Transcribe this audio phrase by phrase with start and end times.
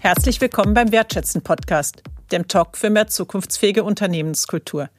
[0.00, 4.90] Herzlich willkommen beim Wertschätzen Podcast, dem Talk für mehr zukunftsfähige Unternehmenskultur.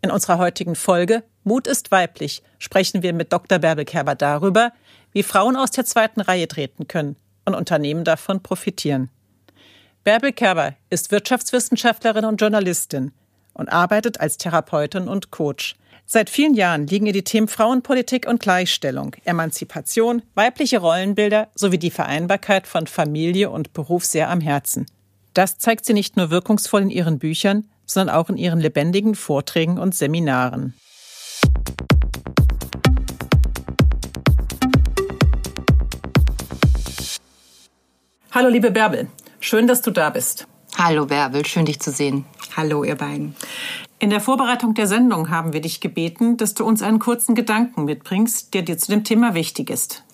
[0.00, 3.58] In unserer heutigen Folge Mut ist weiblich sprechen wir mit Dr.
[3.58, 4.72] Bärbel Kerber darüber,
[5.12, 9.10] wie Frauen aus der zweiten Reihe treten können und Unternehmen davon profitieren.
[10.04, 13.10] Bärbel Kerber ist Wirtschaftswissenschaftlerin und Journalistin
[13.54, 15.74] und arbeitet als Therapeutin und Coach.
[16.06, 21.90] Seit vielen Jahren liegen ihr die Themen Frauenpolitik und Gleichstellung, Emanzipation, weibliche Rollenbilder sowie die
[21.90, 24.84] Vereinbarkeit von Familie und Beruf sehr am Herzen.
[25.32, 29.78] Das zeigt sie nicht nur wirkungsvoll in ihren Büchern, sondern auch in ihren lebendigen Vorträgen
[29.78, 30.74] und Seminaren.
[38.30, 39.08] Hallo liebe Bärbel,
[39.40, 40.46] schön, dass du da bist.
[40.76, 42.26] Hallo Bärbel, schön dich zu sehen.
[42.56, 43.34] Hallo ihr beiden.
[43.98, 47.84] In der Vorbereitung der Sendung haben wir dich gebeten, dass du uns einen kurzen Gedanken
[47.84, 50.04] mitbringst, der dir zu dem Thema wichtig ist.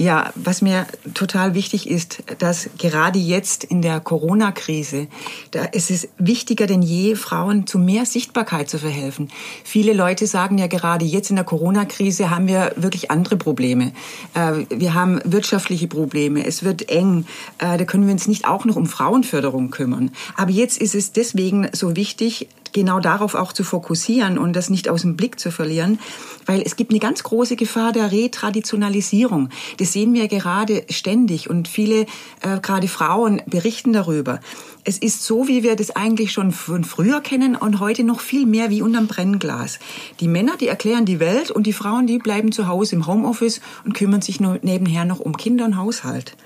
[0.00, 5.08] Ja, was mir total wichtig ist, dass gerade jetzt in der Corona-Krise,
[5.50, 9.28] da ist es wichtiger denn je, Frauen zu mehr Sichtbarkeit zu verhelfen.
[9.62, 13.92] Viele Leute sagen ja gerade jetzt in der Corona-Krise haben wir wirklich andere Probleme.
[14.32, 17.26] Äh, wir haben wirtschaftliche Probleme, es wird eng,
[17.58, 20.12] äh, da können wir uns nicht auch noch um Frauenförderung kümmern.
[20.34, 24.88] Aber jetzt ist es deswegen so wichtig, genau darauf auch zu fokussieren und das nicht
[24.88, 25.98] aus dem Blick zu verlieren,
[26.46, 29.48] weil es gibt eine ganz große Gefahr der Retraditionalisierung.
[29.78, 32.06] Das sehen wir gerade ständig und viele,
[32.42, 34.40] äh, gerade Frauen, berichten darüber.
[34.84, 38.46] Es ist so, wie wir das eigentlich schon von früher kennen und heute noch viel
[38.46, 39.78] mehr wie unterm Brennglas.
[40.20, 43.60] Die Männer, die erklären die Welt und die Frauen, die bleiben zu Hause im Homeoffice
[43.84, 46.36] und kümmern sich nur nebenher noch um Kinder und Haushalt.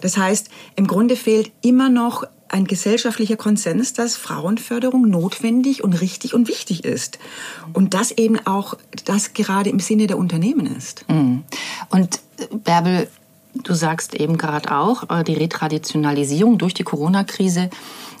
[0.00, 6.34] Das heißt, im Grunde fehlt immer noch ein gesellschaftlicher Konsens, dass Frauenförderung notwendig und richtig
[6.34, 7.18] und wichtig ist.
[7.72, 11.04] Und das eben auch das gerade im Sinne der Unternehmen ist.
[11.08, 11.44] Mhm.
[11.90, 12.20] Und
[12.64, 13.08] Bärbel,
[13.54, 17.70] du sagst eben gerade auch, äh, die Retraditionalisierung durch die Corona-Krise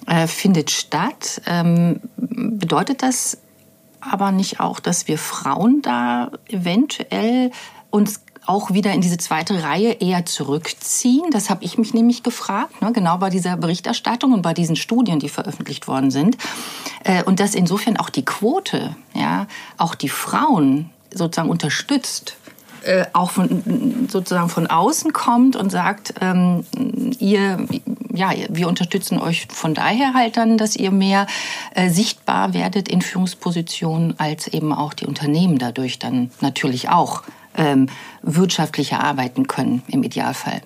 [0.06, 1.40] äh, findet statt.
[1.46, 3.38] Ähm, bedeutet das
[4.00, 7.50] aber nicht auch, dass wir Frauen da eventuell
[7.90, 11.30] uns auch wieder in diese zweite Reihe eher zurückziehen?
[11.30, 15.18] Das habe ich mich nämlich gefragt, ne, genau bei dieser Berichterstattung und bei diesen Studien,
[15.18, 16.36] die veröffentlicht worden sind.
[17.04, 22.36] Äh, und dass insofern auch die Quote, ja, auch die Frauen sozusagen unterstützt
[22.84, 26.64] äh, auch von, sozusagen von außen kommt und sagt, ähm,
[27.18, 27.66] ihr,
[28.14, 31.26] ja, wir unterstützen euch von daher halt dann, dass ihr mehr
[31.74, 37.22] äh, sichtbar werdet in Führungspositionen, als eben auch die Unternehmen dadurch dann natürlich auch
[37.58, 37.88] ähm,
[38.22, 40.62] wirtschaftlicher arbeiten können im Idealfall.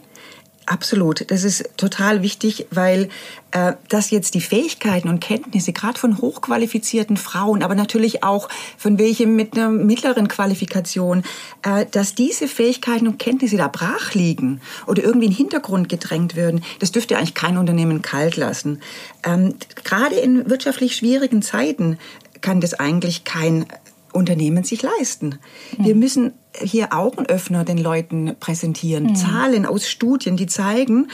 [0.65, 3.09] Absolut, das ist total wichtig, weil
[3.51, 8.49] äh, dass jetzt die Fähigkeiten und Kenntnisse gerade von hochqualifizierten Frauen, aber natürlich auch
[8.79, 11.25] von welchen mit einer mittleren Qualifikation,
[11.63, 16.37] äh, dass diese Fähigkeiten und Kenntnisse da brach liegen oder irgendwie in den Hintergrund gedrängt
[16.37, 18.81] werden, das dürfte eigentlich kein Unternehmen kalt lassen.
[19.25, 21.99] Ähm, gerade in wirtschaftlich schwierigen Zeiten
[22.41, 23.67] kann das eigentlich kein
[24.13, 25.39] Unternehmen sich leisten.
[25.77, 25.85] Mhm.
[25.85, 29.15] Wir müssen hier Augenöffner den Leuten präsentieren, mhm.
[29.15, 31.09] Zahlen aus Studien, die zeigen,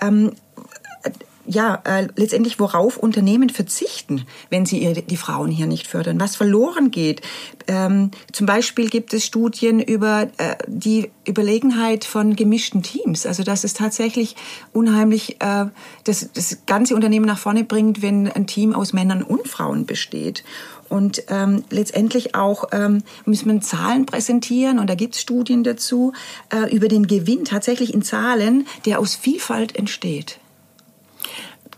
[0.00, 0.32] ähm,
[1.46, 6.36] ja, äh, letztendlich worauf Unternehmen verzichten, wenn sie ihre, die Frauen hier nicht fördern, was
[6.36, 7.20] verloren geht.
[7.66, 13.26] Ähm, zum Beispiel gibt es Studien über äh, die Überlegenheit von gemischten Teams.
[13.26, 14.36] Also dass es tatsächlich
[14.72, 15.66] unheimlich äh,
[16.04, 20.44] das, das ganze Unternehmen nach vorne bringt, wenn ein Team aus Männern und Frauen besteht.
[20.88, 26.12] Und ähm, letztendlich auch ähm, muss man Zahlen präsentieren und da gibt es Studien dazu
[26.50, 30.38] äh, über den Gewinn tatsächlich in Zahlen, der aus Vielfalt entsteht.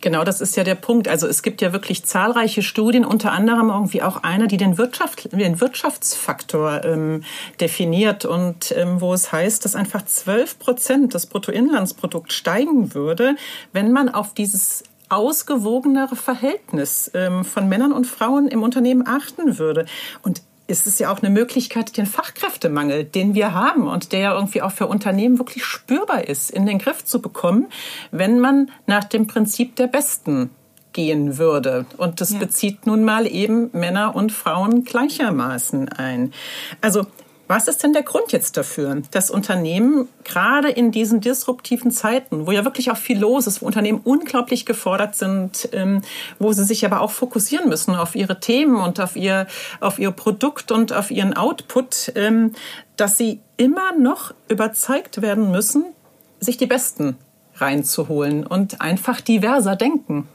[0.01, 1.09] Genau, das ist ja der Punkt.
[1.09, 5.33] Also es gibt ja wirklich zahlreiche Studien, unter anderem irgendwie auch eine, die den, Wirtschaft,
[5.33, 7.25] den Wirtschaftsfaktor ähm,
[7.61, 13.37] definiert und ähm, wo es heißt, dass einfach 12 Prozent des Bruttoinlandsprodukts steigen würde,
[13.73, 19.87] wenn man auf dieses ausgewogenere Verhältnis ähm, von Männern und Frauen im Unternehmen achten würde.
[20.23, 24.35] Und ist es ja auch eine Möglichkeit, den Fachkräftemangel, den wir haben und der ja
[24.35, 27.67] irgendwie auch für Unternehmen wirklich spürbar ist, in den Griff zu bekommen,
[28.11, 30.51] wenn man nach dem Prinzip der Besten
[30.93, 31.87] gehen würde.
[31.99, 32.39] Und das ja.
[32.39, 36.33] bezieht nun mal eben Männer und Frauen gleichermaßen ein.
[36.81, 37.07] Also
[37.49, 42.53] was ist denn der Grund jetzt dafür, dass Unternehmen gerade in diesen disruptiven Zeiten, wo
[42.53, 46.03] ja wirklich auch viel los ist, wo Unternehmen unglaublich gefordert sind, ähm,
[46.39, 49.47] wo sie sich aber auch fokussieren müssen auf ihre Themen und auf ihr,
[49.81, 52.53] auf ihr Produkt und auf ihren Output, ähm,
[52.97, 55.85] dass sie immer noch überzeugt werden müssen,
[56.41, 57.17] sich die Besten
[57.57, 60.29] reinzuholen und einfach diverser denken?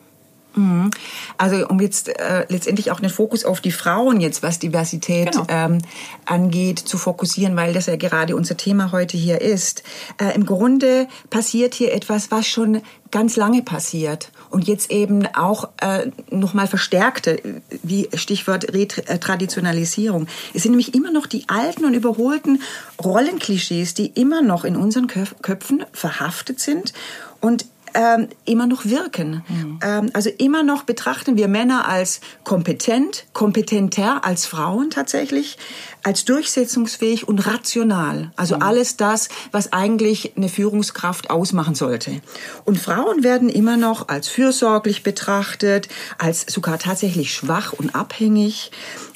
[0.55, 0.91] Mhm.
[1.37, 5.45] Also um jetzt äh, letztendlich auch den Fokus auf die Frauen jetzt, was Diversität genau.
[5.47, 5.77] ähm,
[6.25, 9.83] angeht, zu fokussieren, weil das ja gerade unser Thema heute hier ist.
[10.17, 12.81] Äh, Im Grunde passiert hier etwas, was schon
[13.11, 20.27] ganz lange passiert und jetzt eben auch äh, nochmal verstärkte, wie Stichwort Retraditionalisierung.
[20.53, 22.61] Es sind nämlich immer noch die alten und überholten
[23.03, 26.93] Rollenklischees, die immer noch in unseren Köpfen verhaftet sind
[27.41, 29.43] und ähm, immer noch wirken.
[29.47, 29.79] Mhm.
[29.83, 35.57] Ähm, also immer noch betrachten wir Männer als kompetent, kompetenter als Frauen tatsächlich,
[36.03, 38.31] als durchsetzungsfähig und rational.
[38.35, 38.61] Also mhm.
[38.61, 42.21] alles das, was eigentlich eine Führungskraft ausmachen sollte.
[42.65, 48.71] Und Frauen werden immer noch als fürsorglich betrachtet, als sogar tatsächlich schwach und abhängig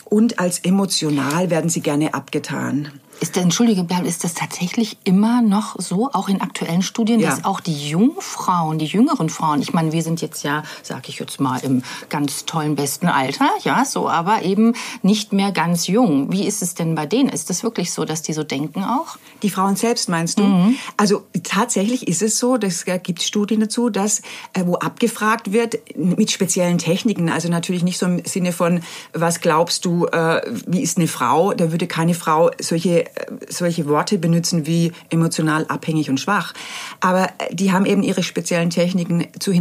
[0.06, 2.92] und als emotional werden sie gerne abgetan.
[3.22, 7.30] Ist entschuldige, ist das tatsächlich immer noch so, auch in aktuellen Studien, ja.
[7.30, 11.20] dass auch die Jungfrauen, die jüngeren Frauen, ich meine, wir sind jetzt ja, sag ich
[11.20, 16.32] jetzt mal, im ganz tollen besten Alter, ja, so, aber eben nicht mehr ganz jung.
[16.32, 17.30] Wie ist es denn bei denen?
[17.30, 19.18] Ist das wirklich so, dass die so denken auch?
[19.44, 20.44] Die Frauen selbst meinst du?
[20.44, 20.76] Mhm.
[20.98, 24.20] Also tatsächlich ist es so, das gibt Studien dazu, dass,
[24.54, 28.82] äh, wo abgefragt wird, mit speziellen Techniken, also natürlich nicht so im Sinne von,
[29.14, 31.54] was glaubst du, äh, wie ist eine Frau?
[31.54, 33.05] Da würde keine Frau solche
[33.50, 36.54] solche Worte benutzen wie emotional abhängig und schwach.
[37.00, 39.52] Aber die haben eben ihre speziellen Techniken zu,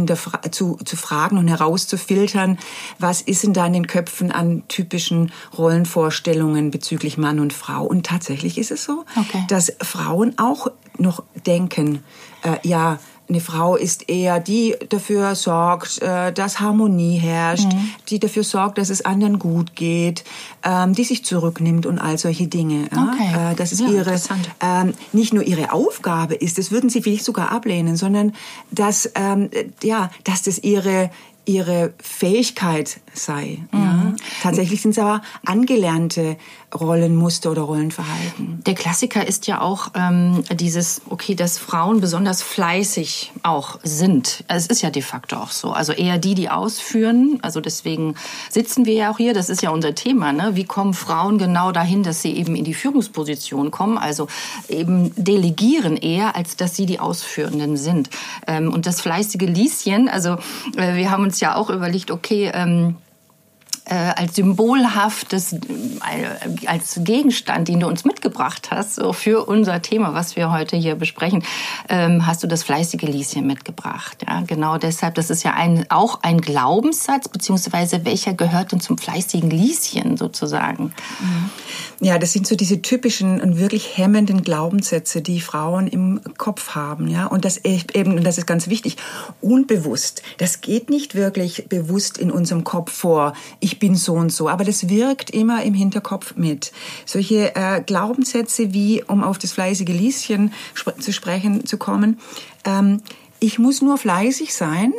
[0.51, 2.57] zu, zu fragen und herauszufiltern,
[2.99, 7.83] was ist denn da in den Köpfen an typischen Rollenvorstellungen bezüglich Mann und Frau.
[7.85, 9.43] Und tatsächlich ist es so, okay.
[9.47, 12.03] dass Frauen auch noch denken,
[12.43, 17.89] äh, ja, eine Frau ist eher die dafür sorgt, äh, dass Harmonie herrscht, mhm.
[18.09, 20.23] die dafür sorgt, dass es anderen gut geht,
[20.63, 22.87] ähm, die sich zurücknimmt und all solche Dinge.
[22.91, 23.51] Okay.
[23.51, 24.19] Äh, dass es ja, ihre
[24.61, 28.33] ähm, nicht nur ihre Aufgabe ist, das würden sie vielleicht sogar ablehnen, sondern
[28.71, 29.49] dass ähm,
[29.81, 31.09] ja, dass das ihre
[31.45, 33.59] ihre Fähigkeit sei.
[33.71, 33.79] Mhm.
[33.79, 34.13] Ja.
[34.41, 36.37] Tatsächlich sind es aber angelernte
[36.73, 38.61] Rollenmuster oder Rollenverhalten.
[38.65, 44.43] Der Klassiker ist ja auch ähm, dieses, okay, dass Frauen besonders fleißig auch sind.
[44.47, 45.71] Es ist ja de facto auch so.
[45.71, 47.39] Also eher die, die ausführen.
[47.41, 48.15] Also deswegen
[48.49, 49.33] sitzen wir ja auch hier.
[49.33, 50.33] Das ist ja unser Thema.
[50.33, 50.51] Ne?
[50.55, 53.97] Wie kommen Frauen genau dahin, dass sie eben in die Führungsposition kommen?
[53.97, 54.27] Also
[54.67, 58.09] eben delegieren eher, als dass sie die Ausführenden sind.
[58.47, 60.37] Ähm, und das fleißige Lieschen, also
[60.75, 62.95] äh, wir haben uns ja auch überlegt, okay, ähm,
[63.85, 65.57] äh, als symbolhaftes, äh,
[66.67, 70.95] als Gegenstand, den du uns mitgebracht hast, so für unser Thema, was wir heute hier
[70.95, 71.43] besprechen,
[71.89, 74.23] ähm, hast du das fleißige Lieschen mitgebracht.
[74.27, 78.97] Ja, genau deshalb, das ist ja ein, auch ein Glaubenssatz, beziehungsweise welcher gehört denn zum
[78.97, 80.93] fleißigen Lieschen sozusagen?
[82.01, 87.07] Ja, das sind so diese typischen und wirklich hemmenden Glaubenssätze, die Frauen im Kopf haben.
[87.07, 88.97] Ja, und das eben, und das ist ganz wichtig,
[89.41, 90.21] unbewusst.
[90.37, 93.33] Das geht nicht wirklich bewusst in unserem Kopf vor.
[93.59, 94.47] Ich ich bin so und so.
[94.47, 96.71] Aber das wirkt immer im Hinterkopf mit.
[97.05, 102.17] Solche äh, Glaubenssätze wie, um auf das fleißige Lieschen sp zu sprechen zu kommen,
[102.63, 103.01] ähm,
[103.41, 104.93] ich muss nur fleißig sein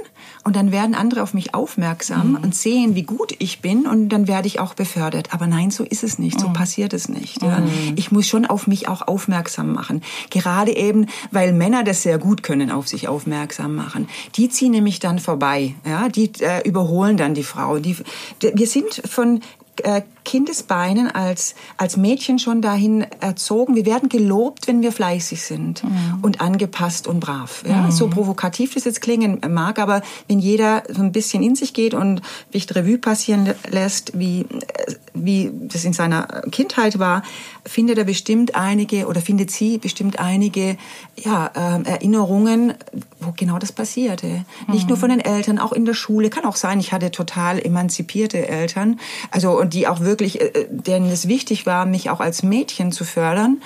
[0.47, 2.37] und dann werden andere auf mich aufmerksam mhm.
[2.37, 5.35] und sehen, wie gut ich bin und dann werde ich auch befördert.
[5.35, 6.53] Aber nein, so ist es nicht, so mhm.
[6.53, 7.43] passiert es nicht.
[7.43, 7.59] Ja.
[7.59, 7.95] Mhm.
[7.97, 10.03] Ich muss schon auf mich auch aufmerksam machen.
[10.31, 14.09] Gerade eben, weil Männer das sehr gut können, auf sich aufmerksam machen.
[14.37, 17.81] Die ziehen nämlich dann vorbei, ja, die äh, überholen dann die Frau.
[17.81, 17.97] Die,
[18.41, 19.41] wir sind von
[19.83, 23.77] äh, Kindesbeinen als, als Mädchen schon dahin erzogen.
[23.77, 26.19] Wir werden gelobt, wenn wir fleißig sind mhm.
[26.21, 27.63] und angepasst und brav.
[27.67, 27.83] Ja?
[27.83, 27.91] Mhm.
[27.93, 31.95] So provokativ das jetzt klingen mag, aber wenn jeder so ein bisschen in sich geht
[31.95, 32.23] und
[32.53, 37.23] sich Revue passieren lässt, wie, äh, wie das in seiner Kindheit war,
[37.65, 40.77] findet er bestimmt einige oder findet sie bestimmt einige
[41.17, 42.75] ja, äh, Erinnerungen,
[43.21, 44.27] wo genau das passierte.
[44.27, 44.75] Mhm.
[44.75, 46.31] Nicht nur von den Eltern, auch in der Schule.
[46.31, 48.99] Kann auch sein, ich hatte total emanzipierte Eltern,
[49.31, 53.05] also und die auch wirklich, äh, denen es wichtig war, mich auch als Mädchen zu
[53.05, 53.59] fördern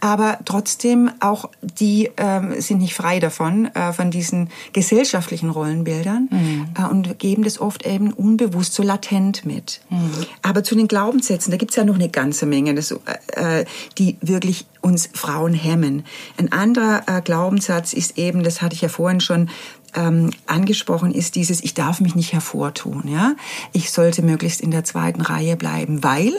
[0.00, 6.68] aber trotzdem auch die ähm, sind nicht frei davon, äh, von diesen gesellschaftlichen Rollenbildern mhm.
[6.78, 9.80] äh, und geben das oft eben unbewusst so latent mit.
[9.90, 10.10] Mhm.
[10.42, 12.92] Aber zu den Glaubenssätzen, da gibt's ja noch eine ganze Menge, das,
[13.32, 13.64] äh,
[13.98, 16.04] die wirklich uns Frauen hemmen.
[16.36, 19.50] Ein anderer äh, Glaubenssatz ist eben, das hatte ich ja vorhin schon
[19.94, 23.04] ähm, angesprochen ist dieses, ich darf mich nicht hervortun.
[23.06, 23.34] Ja?
[23.72, 26.32] Ich sollte möglichst in der zweiten Reihe bleiben, weil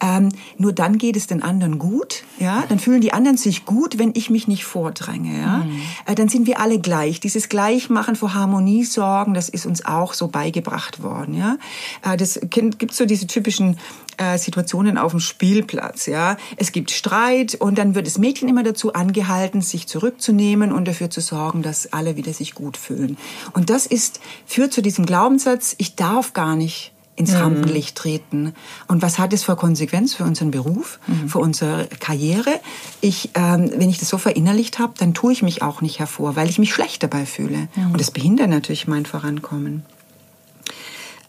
[0.00, 2.24] ähm, nur dann geht es den anderen gut.
[2.38, 2.64] Ja?
[2.68, 5.38] Dann fühlen die anderen sich gut, wenn ich mich nicht vordränge.
[5.38, 5.58] Ja?
[5.58, 5.80] Mhm.
[6.06, 7.20] Äh, dann sind wir alle gleich.
[7.20, 11.34] Dieses Gleichmachen vor Harmonie sorgen, das ist uns auch so beigebracht worden.
[11.34, 11.56] Ja?
[12.02, 13.78] Äh, das gibt so diese typischen
[14.16, 16.06] äh, Situationen auf dem Spielplatz.
[16.06, 20.86] Ja, es gibt Streit und dann wird das Mädchen immer dazu angehalten, sich zurückzunehmen und
[20.86, 23.16] dafür zu sorgen, dass alle wieder sich gut fühlen.
[23.52, 27.38] Und das ist führt zu diesem Glaubenssatz: Ich darf gar nicht ins mhm.
[27.38, 28.54] Rampenlicht treten.
[28.88, 31.28] Und was hat es für Konsequenz für unseren Beruf, mhm.
[31.28, 32.60] für unsere Karriere?
[33.00, 36.36] Ich, ähm, wenn ich das so verinnerlicht habe, dann tue ich mich auch nicht hervor,
[36.36, 37.68] weil ich mich schlecht dabei fühle.
[37.74, 37.92] Mhm.
[37.92, 39.84] Und das behindert natürlich mein Vorankommen.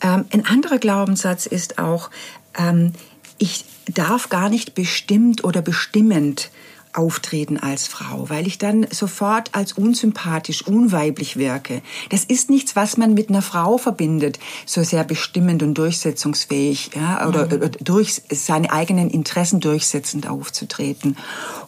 [0.01, 2.09] Ähm, ein anderer Glaubenssatz ist auch,
[2.57, 2.93] ähm,
[3.37, 6.49] ich darf gar nicht bestimmt oder bestimmend
[6.93, 11.81] auftreten als Frau, weil ich dann sofort als unsympathisch, unweiblich wirke.
[12.09, 17.27] Das ist nichts, was man mit einer Frau verbindet, so sehr bestimmend und durchsetzungsfähig, ja,
[17.27, 17.71] oder mhm.
[17.81, 21.17] durch seine eigenen Interessen durchsetzend aufzutreten.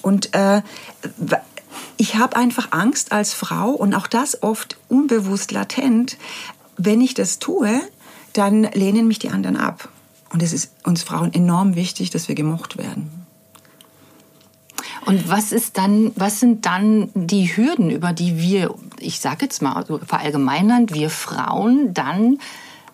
[0.02, 0.62] Und äh,
[1.98, 6.18] ich habe einfach Angst als Frau und auch das oft unbewusst latent,
[6.78, 7.82] wenn ich das tue,
[8.34, 9.90] dann lehnen mich die anderen ab.
[10.30, 13.10] Und es ist uns Frauen enorm wichtig, dass wir gemocht werden.
[15.06, 19.62] Und was ist dann, was sind dann die Hürden, über die wir, ich sage jetzt
[19.62, 22.40] mal also verallgemeinernd, wir Frauen dann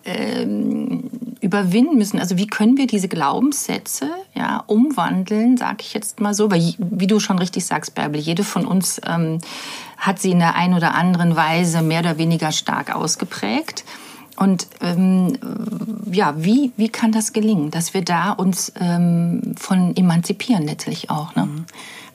[0.04, 1.10] ähm,
[1.40, 2.20] überwinden müssen.
[2.20, 7.06] Also wie können wir diese Glaubenssätze ja umwandeln, sage ich jetzt mal so, weil wie
[7.06, 9.38] du schon richtig sagst, Bärbel, jede von uns ähm,
[9.96, 13.84] hat sie in der einen oder anderen Weise mehr oder weniger stark ausgeprägt.
[14.36, 15.38] Und ähm,
[16.10, 21.34] ja, wie, wie kann das gelingen, dass wir da uns ähm, von emanzipieren letztlich auch?
[21.34, 21.46] Ne?
[21.46, 21.66] Mhm.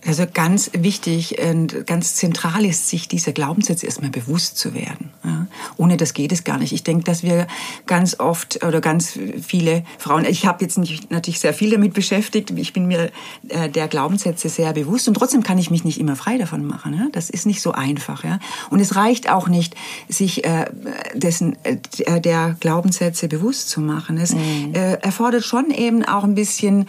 [0.05, 5.11] Also ganz wichtig und ganz zentral ist, sich dieser Glaubenssätze erstmal bewusst zu werden.
[5.25, 5.47] Ja.
[5.75, 6.71] Ohne das geht es gar nicht.
[6.71, 7.47] Ich denke, dass wir
[7.85, 12.51] ganz oft oder ganz viele Frauen, ich habe jetzt nicht, natürlich sehr viel damit beschäftigt,
[12.51, 13.11] ich bin mir
[13.49, 16.93] äh, der Glaubenssätze sehr bewusst und trotzdem kann ich mich nicht immer frei davon machen.
[16.93, 17.07] Ja.
[17.11, 18.23] Das ist nicht so einfach.
[18.23, 18.39] Ja.
[18.69, 19.75] Und es reicht auch nicht,
[20.07, 20.65] sich äh,
[21.13, 24.17] dessen, äh, der Glaubenssätze bewusst zu machen.
[24.17, 24.73] Es mhm.
[24.73, 26.87] äh, erfordert schon eben auch ein bisschen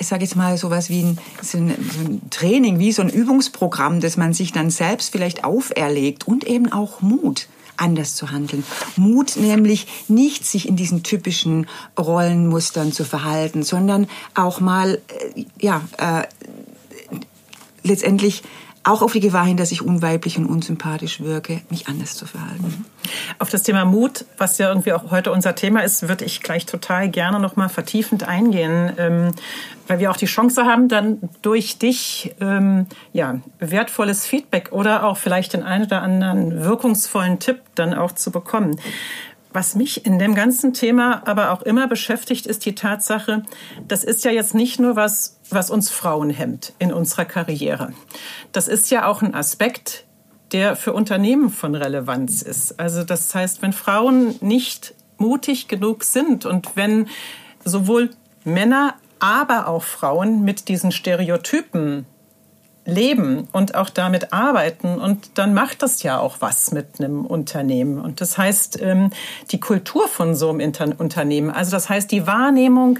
[0.00, 3.10] ich sage jetzt mal sowas wie ein, so ein, so ein Training, wie so ein
[3.10, 8.64] Übungsprogramm, das man sich dann selbst vielleicht auferlegt und eben auch Mut anders zu handeln.
[8.96, 11.66] Mut nämlich nicht sich in diesen typischen
[11.98, 15.00] Rollenmustern zu verhalten, sondern auch mal
[15.34, 16.26] äh, ja äh,
[17.82, 18.42] letztendlich
[18.82, 22.86] auch auf die Gewahr hin, dass ich unweiblich und unsympathisch wirke, mich anders zu verhalten.
[23.38, 26.64] Auf das Thema Mut, was ja irgendwie auch heute unser Thema ist, würde ich gleich
[26.64, 29.32] total gerne noch mal vertiefend eingehen, ähm,
[29.86, 35.18] weil wir auch die Chance haben, dann durch dich ähm, ja wertvolles Feedback oder auch
[35.18, 38.76] vielleicht den einen oder anderen wirkungsvollen Tipp dann auch zu bekommen.
[39.52, 43.42] Was mich in dem ganzen Thema aber auch immer beschäftigt, ist die Tatsache,
[43.88, 47.92] das ist ja jetzt nicht nur was, was uns Frauen hemmt in unserer Karriere.
[48.52, 50.04] Das ist ja auch ein Aspekt,
[50.52, 52.78] der für Unternehmen von Relevanz ist.
[52.78, 57.08] Also das heißt, wenn Frauen nicht mutig genug sind und wenn
[57.64, 58.10] sowohl
[58.44, 62.06] Männer, aber auch Frauen mit diesen Stereotypen
[62.90, 64.98] leben und auch damit arbeiten.
[64.98, 68.00] Und dann macht das ja auch was mit einem Unternehmen.
[68.00, 69.10] Und das heißt, ähm,
[69.50, 72.98] die Kultur von so einem Unternehmen, also das heißt die Wahrnehmung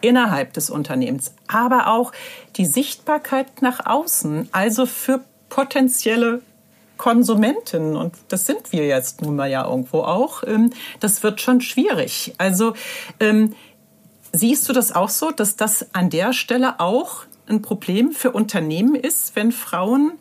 [0.00, 2.12] innerhalb des Unternehmens, aber auch
[2.56, 6.42] die Sichtbarkeit nach außen, also für potenzielle
[6.96, 10.70] Konsumenten, und das sind wir jetzt nun mal ja irgendwo auch, ähm,
[11.00, 12.34] das wird schon schwierig.
[12.38, 12.74] Also
[13.18, 13.54] ähm,
[14.32, 18.94] siehst du das auch so, dass das an der Stelle auch ein Problem für Unternehmen
[18.94, 20.12] ist, wenn Frauen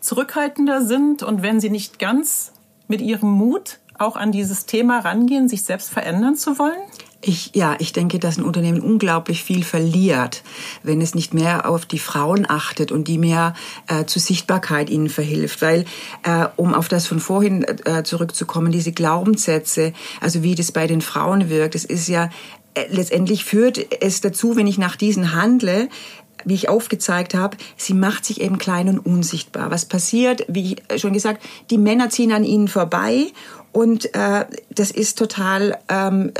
[0.00, 2.52] zurückhaltender sind und wenn sie nicht ganz
[2.88, 6.78] mit ihrem Mut auch an dieses Thema rangehen, sich selbst verändern zu wollen?
[7.22, 10.44] Ich, ja, ich denke, dass ein Unternehmen unglaublich viel verliert,
[10.82, 13.54] wenn es nicht mehr auf die Frauen achtet und die mehr
[13.88, 15.62] äh, zur Sichtbarkeit ihnen verhilft.
[15.62, 15.86] Weil,
[16.22, 21.00] äh, um auf das von vorhin äh, zurückzukommen, diese Glaubenssätze, also wie das bei den
[21.00, 22.28] Frauen wirkt, es ist ja
[22.74, 25.88] äh, letztendlich führt es dazu, wenn ich nach diesen handle,
[26.46, 29.70] wie ich aufgezeigt habe, sie macht sich eben klein und unsichtbar.
[29.70, 33.26] Was passiert, wie schon gesagt, die Männer ziehen an ihnen vorbei
[33.76, 36.32] und äh, das ist total ähm,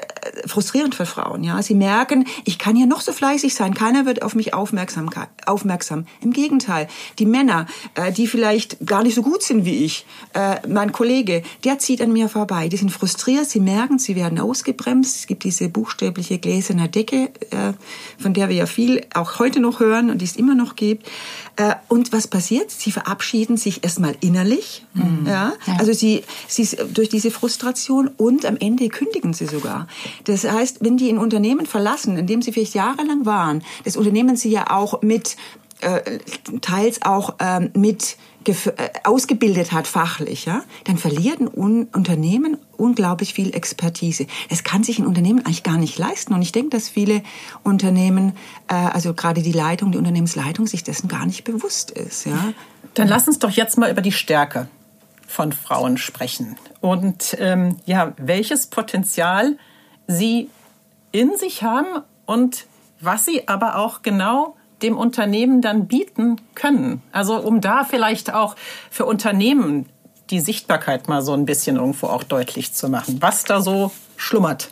[0.47, 1.45] frustrierend für Frauen.
[1.45, 5.11] Ja, sie merken, ich kann hier noch so fleißig sein, keiner wird auf mich aufmerksam.
[5.45, 6.07] aufmerksam.
[6.23, 6.89] Im Gegenteil,
[7.19, 11.43] die Männer, äh, die vielleicht gar nicht so gut sind wie ich, äh, mein Kollege,
[11.63, 12.69] der zieht an mir vorbei.
[12.69, 15.17] Die sind frustriert, sie merken, sie werden ausgebremst.
[15.19, 17.75] Es gibt diese buchstäbliche gläserne Decke, äh,
[18.19, 21.07] von der wir ja viel auch heute noch hören und die es immer noch gibt.
[21.57, 22.71] Äh, und was passiert?
[22.71, 24.85] Sie verabschieden sich erstmal innerlich.
[24.95, 25.27] Mhm.
[25.27, 25.53] Ja?
[25.67, 29.89] ja, also sie, sie durch diese diese Frustration und am Ende kündigen sie sogar.
[30.25, 34.37] Das heißt, wenn die ein Unternehmen verlassen, in dem sie vielleicht jahrelang waren, das Unternehmen
[34.37, 35.37] sie ja auch mit
[35.81, 36.19] äh,
[36.61, 38.55] teils auch ähm, mit äh,
[39.03, 44.27] ausgebildet hat fachlich, ja, dann verliert ein Un Unternehmen unglaublich viel Expertise.
[44.49, 46.33] Das kann sich ein Unternehmen eigentlich gar nicht leisten.
[46.33, 47.23] Und ich denke, dass viele
[47.65, 48.35] Unternehmen,
[48.69, 52.27] äh, also gerade die Leitung, die Unternehmensleitung, sich dessen gar nicht bewusst ist.
[52.27, 52.53] Ja.
[52.95, 54.69] Dann lass uns doch jetzt mal über die Stärke
[55.27, 59.59] von Frauen sprechen und ähm, ja, welches Potenzial
[60.07, 60.51] sie
[61.13, 62.67] in sich haben und
[63.01, 67.03] was sie aber auch genau dem Unternehmen dann bieten können.
[67.13, 68.57] Also um da vielleicht auch
[68.91, 69.87] für Unternehmen
[70.31, 74.71] die Sichtbarkeit mal so ein bisschen irgendwo auch deutlich zu machen, was da so schlummert.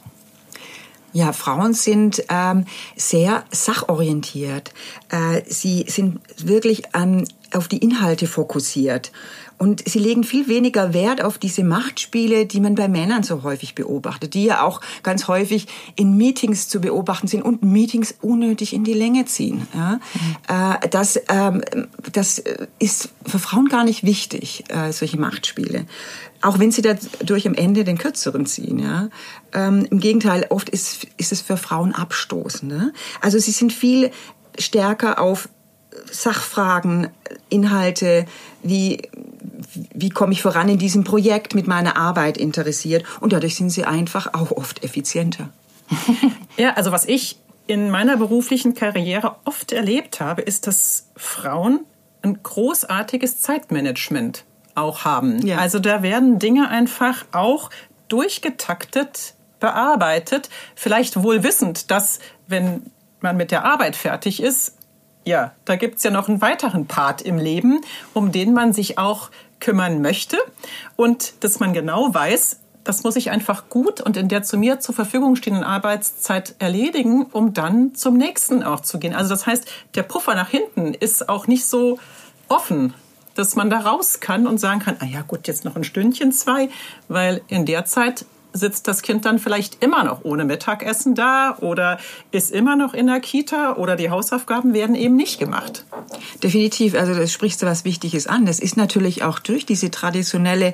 [1.12, 4.74] Ja, Frauen sind ähm, sehr sachorientiert.
[5.10, 9.12] Äh, sie sind wirklich ähm, auf die Inhalte fokussiert.
[9.56, 13.74] Und sie legen viel weniger Wert auf diese Machtspiele, die man bei Männern so häufig
[13.74, 18.84] beobachtet, die ja auch ganz häufig in Meetings zu beobachten sind und Meetings unnötig in
[18.84, 19.66] die Länge ziehen.
[19.74, 20.00] Ja?
[20.14, 20.36] Mhm.
[20.48, 21.62] Äh, das, ähm,
[22.12, 22.42] das
[22.78, 25.86] ist für Frauen gar nicht wichtig, äh, solche Machtspiele.
[26.42, 28.78] Auch wenn sie dadurch am Ende den kürzeren ziehen.
[28.80, 29.08] Ja?
[29.52, 32.70] Ähm, Im Gegenteil, oft ist, ist es für Frauen abstoßend.
[32.70, 32.92] Ne?
[33.20, 34.10] Also sie sind viel
[34.58, 35.48] stärker auf
[36.10, 37.08] Sachfragen,
[37.48, 38.26] Inhalte,
[38.62, 39.02] wie,
[39.92, 43.04] wie komme ich voran in diesem Projekt mit meiner Arbeit interessiert.
[43.20, 45.50] Und dadurch sind sie einfach auch oft effizienter.
[46.56, 51.80] ja, also was ich in meiner beruflichen Karriere oft erlebt habe, ist, dass Frauen
[52.22, 55.46] ein großartiges Zeitmanagement auch haben.
[55.46, 55.58] Ja.
[55.58, 57.70] Also da werden Dinge einfach auch
[58.08, 62.82] durchgetaktet bearbeitet, vielleicht wohl wissend, dass wenn
[63.20, 64.76] man mit der Arbeit fertig ist,
[65.24, 67.80] ja, da gibt's ja noch einen weiteren Part im Leben,
[68.12, 69.30] um den man sich auch
[69.64, 70.36] kümmern möchte
[70.94, 74.78] und dass man genau weiß, das muss ich einfach gut und in der zu mir
[74.78, 79.14] zur Verfügung stehenden Arbeitszeit erledigen, um dann zum nächsten auch zu gehen.
[79.14, 81.98] Also das heißt, der Puffer nach hinten ist auch nicht so
[82.48, 82.92] offen,
[83.36, 86.30] dass man da raus kann und sagen kann, ah ja gut, jetzt noch ein Stündchen,
[86.30, 86.68] zwei,
[87.08, 91.98] weil in der Zeit sitzt das Kind dann vielleicht immer noch ohne Mittagessen da oder
[92.30, 95.84] ist immer noch in der Kita oder die Hausaufgaben werden eben nicht gemacht.
[96.42, 98.46] Definitiv, also das sprichst du was Wichtiges an.
[98.46, 100.72] Das ist natürlich auch durch diese traditionelle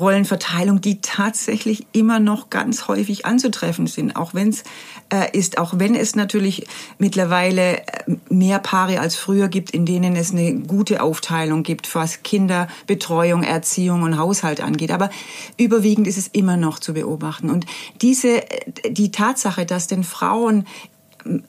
[0.00, 4.64] Rollenverteilung, die tatsächlich immer noch ganz häufig anzutreffen sind, auch wenn es
[5.12, 6.66] äh, ist, auch wenn es natürlich
[6.98, 7.82] mittlerweile äh,
[8.30, 14.02] mehr Paare als früher gibt, in denen es eine gute Aufteilung gibt, was Kinderbetreuung, Erziehung
[14.02, 14.90] und Haushalt angeht.
[14.90, 15.10] Aber
[15.58, 17.50] überwiegend ist es immer noch zu beobachten beobachten.
[17.50, 17.66] Und
[18.00, 18.42] diese,
[18.88, 20.66] die Tatsache, dass den Frauen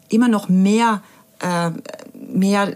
[0.10, 1.02] immer noch mehr,
[1.40, 1.72] äh,
[2.14, 2.76] mehr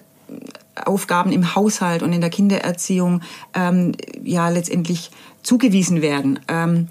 [0.85, 3.21] Aufgaben im Haushalt und in der Kindererziehung
[3.53, 3.91] ähm,
[4.23, 5.11] ja letztendlich
[5.43, 6.39] zugewiesen werden.
[6.47, 6.87] Ähm,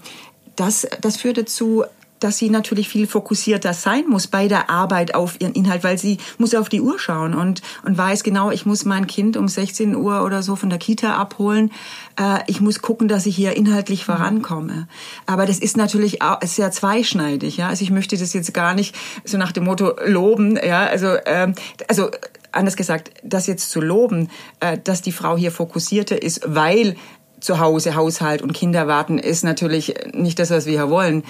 [0.56, 1.84] das, das führt dazu,
[2.22, 6.18] dass sie natürlich viel fokussierter sein muss bei der Arbeit auf ihren Inhalt, weil sie
[6.38, 9.96] muss auf die Uhr schauen und, und weiß genau, ich muss mein Kind um 16
[9.96, 11.70] Uhr oder so von der Kita abholen.
[12.18, 14.88] Äh, ich muss gucken, dass ich hier inhaltlich vorankomme.
[15.26, 17.56] Aber das ist natürlich auch sehr zweischneidig.
[17.56, 17.68] Ja?
[17.68, 20.56] Also ich möchte das jetzt gar nicht so nach dem Motto loben.
[20.56, 20.86] Ja?
[20.86, 21.54] Also, ähm,
[21.88, 22.10] also
[22.52, 24.28] anders gesagt, das jetzt zu loben,
[24.60, 26.96] äh, dass die Frau hier fokussierter ist, weil
[27.40, 31.24] zu Hause, Haushalt und Kinder warten, ist natürlich nicht das, was wir hier wollen.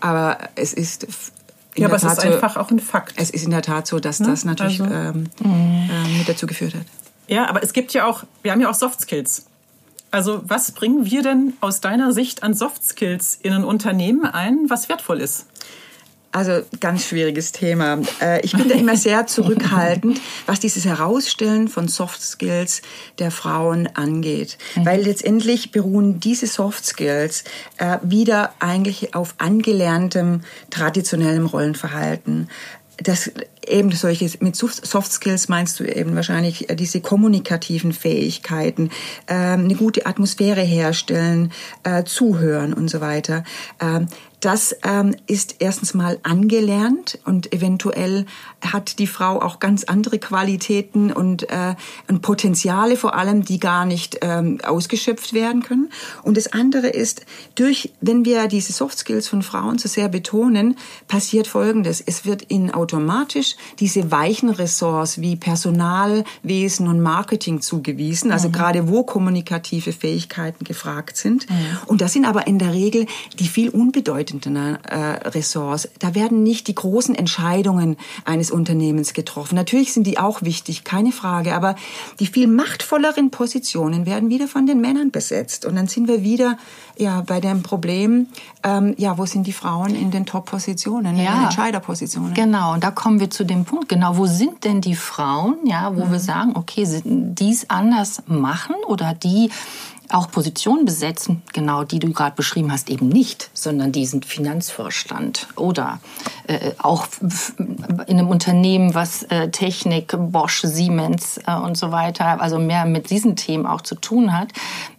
[0.00, 1.06] Aber es ist
[1.76, 3.14] ja, aber es ist so, einfach auch ein Fakt.
[3.16, 4.28] Es ist in der Tat so, dass ne?
[4.28, 6.86] das natürlich also, ähm, äh, mit dazu geführt hat.
[7.28, 9.46] Ja, aber es gibt ja auch, wir haben ja auch Soft Skills.
[10.10, 14.70] Also was bringen wir denn aus deiner Sicht an Soft Skills in ein Unternehmen ein,
[14.70, 15.46] was wertvoll ist?
[16.36, 17.98] Also ganz schwieriges Thema.
[18.20, 22.82] Äh, ich bin da immer sehr zurückhaltend, was dieses Herausstellen von Soft Skills
[23.18, 24.58] der Frauen angeht.
[24.74, 24.84] Mhm.
[24.84, 27.44] Weil letztendlich beruhen diese Soft Skills
[27.78, 32.50] äh, wieder eigentlich auf angelerntem traditionellem Rollenverhalten
[32.98, 33.30] das
[33.68, 38.90] eben solche mit Soft Skills meinst du eben wahrscheinlich äh, diese kommunikativen Fähigkeiten,
[39.28, 41.52] ähm, eine gute Atmosphäre herstellen,
[41.82, 43.44] äh, zuhören und so weiter.
[43.80, 44.08] Ähm,
[44.40, 48.26] das ähm, ist erstens mal angelernt und eventuell
[48.60, 51.74] hat die Frau auch ganz andere Qualitäten und, äh,
[52.06, 55.90] und Potenziale vor allem, die gar nicht ähm, ausgeschöpft werden können.
[56.22, 57.24] Und das andere ist,
[57.54, 60.76] durch, wenn wir diese Soft Skills von Frauen so sehr betonen,
[61.08, 62.02] passiert Folgendes.
[62.04, 68.52] Es wird ihnen automatisch diese weichen Ressorts wie Personalwesen und Marketing zugewiesen, also mhm.
[68.52, 71.48] gerade wo kommunikative Fähigkeiten gefragt sind.
[71.48, 71.56] Mhm.
[71.86, 73.06] Und das sind aber in der Regel
[73.38, 75.88] die viel unbedeutenden bedeutenden äh, Ressorts.
[75.98, 79.54] Da werden nicht die großen Entscheidungen eines Unternehmens getroffen.
[79.54, 81.76] Natürlich sind die auch wichtig, keine Frage, aber
[82.20, 85.64] die viel machtvolleren Positionen werden wieder von den Männern besetzt.
[85.64, 86.58] Und dann sind wir wieder
[86.98, 88.28] ja bei dem Problem,
[88.62, 92.34] ähm, ja, wo sind die Frauen in den Top-Positionen, ja, in den Entscheiderpositionen?
[92.34, 93.88] Genau, und da kommen wir zu dem Punkt.
[93.88, 96.12] Genau, wo sind denn die Frauen, ja, wo mhm.
[96.12, 99.50] wir sagen, okay, die es anders machen oder die
[100.08, 106.00] auch Positionen besetzen, genau die du gerade beschrieben hast, eben nicht, sondern diesen Finanzvorstand oder
[106.46, 107.06] äh, auch
[108.06, 113.10] in einem Unternehmen, was äh, Technik, Bosch, Siemens äh, und so weiter, also mehr mit
[113.10, 114.48] diesen Themen auch zu tun hat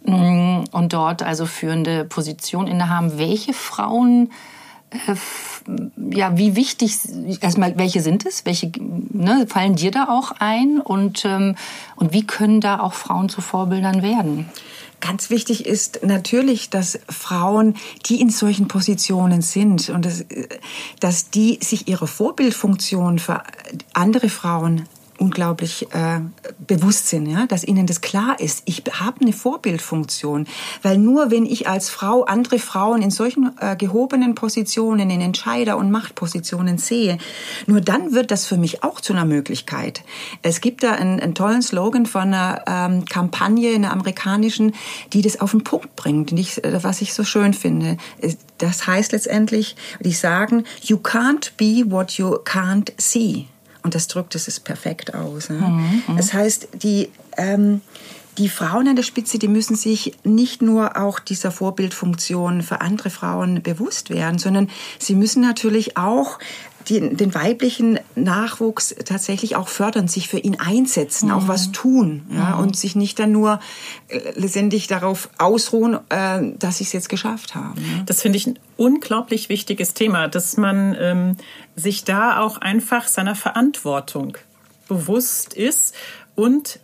[0.06, 3.18] mm, und dort also führende Positionen innehaben.
[3.18, 4.32] Welche Frauen
[6.12, 6.98] ja, wie wichtig,
[7.42, 8.46] erstmal, welche sind es?
[8.46, 10.80] Welche ne, fallen dir da auch ein?
[10.80, 11.56] Und, ähm,
[11.96, 14.50] und wie können da auch Frauen zu Vorbildern werden?
[15.00, 17.76] Ganz wichtig ist natürlich, dass Frauen,
[18.08, 20.26] die in solchen Positionen sind und das,
[21.00, 23.44] dass die sich ihre Vorbildfunktion für
[23.94, 26.22] andere Frauen unglaublich äh,
[26.66, 28.64] bewusst sind, ja, dass ihnen das klar ist.
[28.66, 30.48] Ich habe eine Vorbildfunktion,
[30.82, 35.78] weil nur wenn ich als Frau andere Frauen in solchen äh, gehobenen Positionen, in Entscheider-
[35.78, 37.18] und Machtpositionen sehe,
[37.66, 40.04] nur dann wird das für mich auch zu einer Möglichkeit.
[40.42, 44.74] Es gibt da einen, einen tollen Slogan von einer ähm, Kampagne, einer amerikanischen,
[45.14, 47.98] die das auf den Punkt bringt, ich, äh, was ich so schön finde.
[48.58, 53.48] Das heißt letztendlich, die sagen, you can't be what you can't see.
[53.88, 55.50] Und das drückt es perfekt aus.
[55.50, 55.60] Ne?
[55.60, 57.80] Mhm, das heißt, die, ähm,
[58.38, 63.10] die Frauen an der Spitze, die müssen sich nicht nur auch dieser Vorbildfunktion für andere
[63.10, 64.70] Frauen bewusst werden, sondern
[65.00, 66.38] sie müssen natürlich auch
[66.90, 71.36] die, den weiblichen Nachwuchs tatsächlich auch fördern, sich für ihn einsetzen, mhm.
[71.36, 72.64] auch was tun ja, mhm.
[72.64, 73.60] und sich nicht dann nur
[74.08, 77.80] äh, letztendlich darauf ausruhen, äh, dass sie es jetzt geschafft haben.
[77.82, 78.04] Ja.
[78.06, 81.38] Das finde ich ein unglaublich wichtiges Thema, dass man ähm,
[81.76, 84.38] sich da auch einfach seiner Verantwortung
[84.88, 85.94] bewusst ist
[86.36, 86.80] und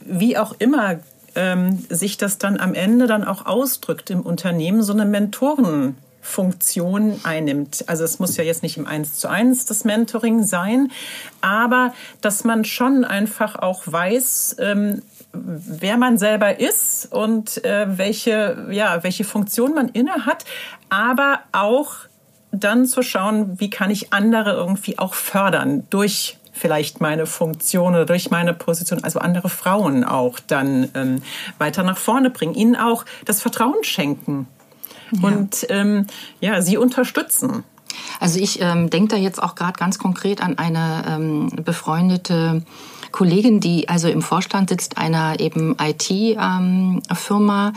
[0.00, 1.00] wie auch immer
[1.34, 7.20] ähm, sich das dann am Ende dann auch ausdrückt im Unternehmen, so eine Mentoren Funktion
[7.22, 7.84] einnimmt.
[7.86, 10.90] Also es muss ja jetzt nicht im Eins zu eins das Mentoring sein,
[11.40, 18.66] aber dass man schon einfach auch weiß, ähm, wer man selber ist und äh, welche,
[18.70, 20.44] ja, welche Funktion man inne hat,
[20.90, 21.94] aber auch
[22.50, 28.06] dann zu schauen, wie kann ich andere irgendwie auch fördern durch vielleicht meine Funktion oder
[28.06, 31.22] durch meine Position, also andere Frauen auch dann ähm,
[31.58, 34.48] weiter nach vorne bringen, ihnen auch das Vertrauen schenken
[35.12, 35.28] ja.
[35.28, 36.06] und ähm,
[36.40, 37.64] ja, sie unterstützen.
[38.20, 42.62] Also ich ähm, denke da jetzt auch gerade ganz konkret an eine ähm, befreundete
[43.12, 47.72] Kollegin, die also im Vorstand sitzt einer eben IT-Firma, ähm,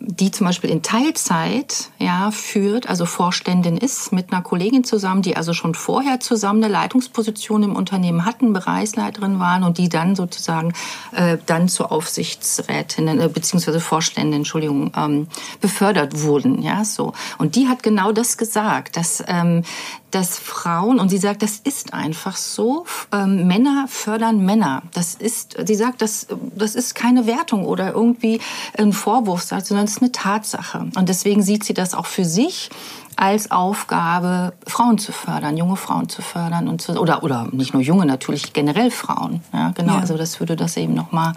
[0.00, 5.36] die zum Beispiel in Teilzeit ja, führt, also Vorständin ist mit einer Kollegin zusammen, die
[5.36, 10.72] also schon vorher zusammen eine Leitungsposition im Unternehmen hatten, Bereichsleiterin waren und die dann sozusagen
[11.12, 15.28] äh, dann zur Aufsichtsrätin äh, beziehungsweise Vorständin, Entschuldigung, ähm,
[15.60, 16.62] befördert wurden.
[16.62, 17.12] Ja, so.
[17.38, 19.62] Und die hat genau das gesagt, dass ähm,
[20.10, 24.82] dass Frauen, und sie sagt, das ist einfach so, ähm, Männer fördern Männer.
[24.92, 28.40] Das ist, sie sagt, das, das ist keine Wertung oder irgendwie
[28.78, 30.86] ein Vorwurf, sondern es ist eine Tatsache.
[30.96, 32.70] Und deswegen sieht sie das auch für sich
[33.16, 37.82] als Aufgabe, Frauen zu fördern, junge Frauen zu fördern und zu, oder oder nicht nur
[37.82, 39.42] junge, natürlich generell Frauen.
[39.52, 39.94] Ja, genau.
[39.94, 40.00] Ja.
[40.00, 41.32] Also das würde das eben noch mal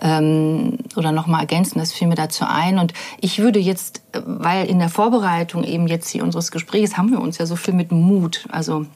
[0.00, 1.78] ähm, oder noch mal ergänzen.
[1.80, 2.78] Das fiel mir dazu ein.
[2.78, 7.20] Und ich würde jetzt, weil in der Vorbereitung eben jetzt hier unseres Gesprächs haben wir
[7.20, 8.86] uns ja so viel mit Mut, also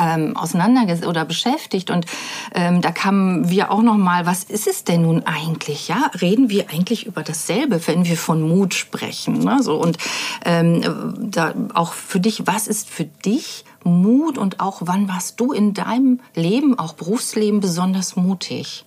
[0.00, 2.06] ähm, auseinandergesetzt oder beschäftigt und
[2.54, 6.48] ähm, da kamen wir auch noch mal was ist es denn nun eigentlich ja reden
[6.48, 9.58] wir eigentlich über dasselbe wenn wir von Mut sprechen ne?
[9.62, 9.98] so und
[10.44, 10.82] ähm,
[11.30, 15.74] da auch für dich was ist für dich Mut und auch wann warst du in
[15.74, 18.86] deinem Leben auch Berufsleben besonders mutig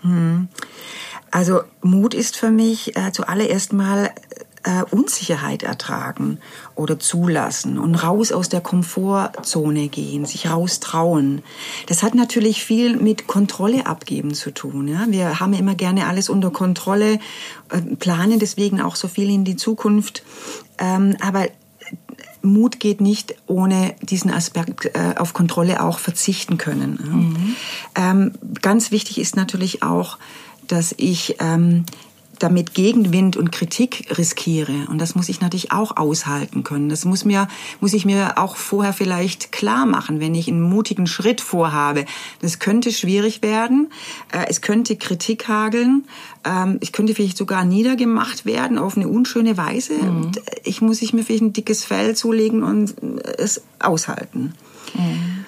[0.00, 0.48] hm.
[1.30, 4.10] also Mut ist für mich äh, zuallererst mal
[4.62, 6.38] äh, Unsicherheit ertragen
[6.74, 11.42] oder zulassen und raus aus der Komfortzone gehen, sich raustrauen.
[11.86, 14.88] Das hat natürlich viel mit Kontrolle abgeben zu tun.
[14.88, 15.06] Ja?
[15.08, 17.18] Wir haben immer gerne alles unter Kontrolle,
[17.70, 20.22] äh, planen deswegen auch so viel in die Zukunft.
[20.78, 21.46] Ähm, aber
[22.42, 26.98] Mut geht nicht ohne diesen Aspekt äh, auf Kontrolle auch verzichten können.
[27.02, 27.56] Mhm.
[27.94, 30.18] Ähm, ganz wichtig ist natürlich auch,
[30.66, 31.84] dass ich ähm,
[32.40, 34.86] damit Gegenwind und Kritik riskiere.
[34.88, 36.88] Und das muss ich natürlich auch aushalten können.
[36.88, 37.48] Das muss mir,
[37.80, 42.06] muss ich mir auch vorher vielleicht klar machen, wenn ich einen mutigen Schritt vorhabe.
[42.40, 43.92] Das könnte schwierig werden.
[44.32, 46.06] Äh, es könnte Kritik hageln.
[46.44, 49.94] Ähm, ich könnte vielleicht sogar niedergemacht werden auf eine unschöne Weise.
[49.94, 50.32] Mhm.
[50.64, 52.94] Ich muss ich mir vielleicht ein dickes Fell zulegen und
[53.38, 54.54] es aushalten.
[54.94, 55.44] Mhm.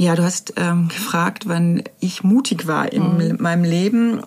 [0.00, 3.36] Ja, du hast ähm, gefragt, wann ich mutig war in mhm.
[3.40, 4.20] meinem Leben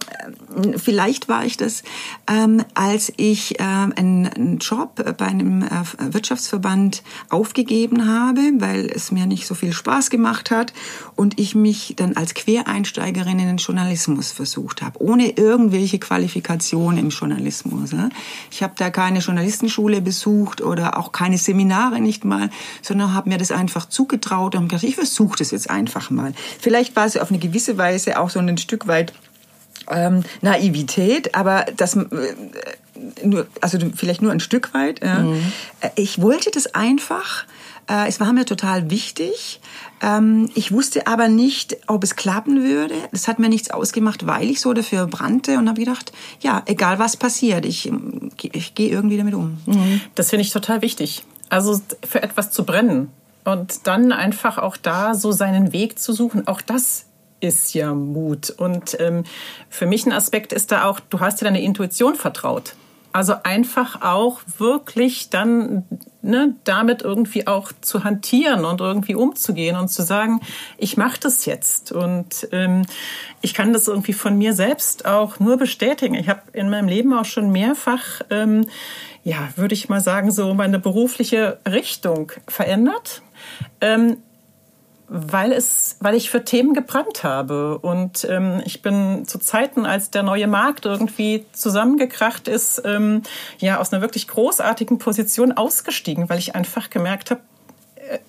[0.77, 1.83] Vielleicht war ich das,
[2.27, 9.11] ähm, als ich äh, einen, einen, Job bei einem äh, Wirtschaftsverband aufgegeben habe, weil es
[9.11, 10.73] mir nicht so viel Spaß gemacht hat
[11.15, 17.09] und ich mich dann als Quereinsteigerin in den Journalismus versucht habe, ohne irgendwelche Qualifikation im
[17.09, 17.93] Journalismus.
[17.93, 18.09] Ne?
[18.51, 22.49] Ich habe da keine Journalistenschule besucht oder auch keine Seminare nicht mal,
[22.81, 26.33] sondern habe mir das einfach zugetraut und gedacht, ich versuche das jetzt einfach mal.
[26.59, 29.13] Vielleicht war es auf eine gewisse Weise auch so ein Stück weit
[29.91, 32.05] ähm, Naivität, aber das äh,
[33.23, 35.03] nur, also vielleicht nur ein Stück weit.
[35.03, 35.19] Ja.
[35.19, 35.51] Mhm.
[35.81, 37.45] Äh, ich wollte das einfach.
[37.89, 39.59] Äh, es war mir total wichtig.
[40.01, 42.95] Ähm, ich wusste aber nicht, ob es klappen würde.
[43.11, 46.99] Das hat mir nichts ausgemacht, weil ich so dafür brannte und habe gedacht, ja, egal
[46.99, 47.91] was passiert, ich,
[48.41, 49.57] ich gehe irgendwie damit um.
[49.65, 50.01] Mhm.
[50.15, 51.23] Das finde ich total wichtig.
[51.49, 53.09] Also für etwas zu brennen
[53.43, 56.47] und dann einfach auch da so seinen Weg zu suchen.
[56.47, 57.05] Auch das
[57.41, 58.49] ist ja Mut.
[58.51, 59.23] Und ähm,
[59.69, 62.75] für mich ein Aspekt ist da auch, du hast dir deine Intuition vertraut.
[63.13, 65.83] Also einfach auch wirklich dann
[66.21, 70.39] ne, damit irgendwie auch zu hantieren und irgendwie umzugehen und zu sagen,
[70.77, 71.91] ich mache das jetzt.
[71.91, 72.83] Und ähm,
[73.41, 76.15] ich kann das irgendwie von mir selbst auch nur bestätigen.
[76.15, 78.65] Ich habe in meinem Leben auch schon mehrfach, ähm,
[79.23, 83.21] ja, würde ich mal sagen, so meine berufliche Richtung verändert.
[83.81, 84.17] Ähm,
[85.13, 87.77] weil es, weil ich für Themen gebrannt habe.
[87.79, 93.21] Und ähm, ich bin zu Zeiten, als der neue Markt irgendwie zusammengekracht ist, ähm,
[93.59, 97.41] ja aus einer wirklich großartigen Position ausgestiegen, weil ich einfach gemerkt habe,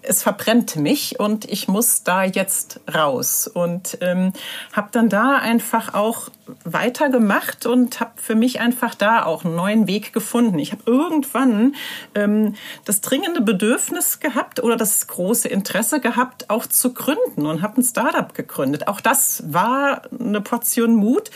[0.02, 3.46] es verbrennt mich und ich muss da jetzt raus.
[3.46, 4.32] Und ähm,
[4.72, 6.28] habe dann da einfach auch
[6.64, 10.58] weitergemacht und habe für mich einfach da auch einen neuen Weg gefunden.
[10.58, 11.74] Ich habe irgendwann
[12.14, 17.80] ähm, das dringende Bedürfnis gehabt oder das große Interesse gehabt, auch zu gründen und habe
[17.80, 18.88] ein Startup gegründet.
[18.88, 21.30] Auch das war eine Portion Mut,